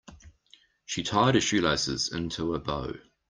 She 0.87 1.03
tied 1.03 1.35
her 1.35 1.41
shoelaces 1.41 2.11
into 2.11 2.55
a 2.55 2.59
bow. 2.59 2.95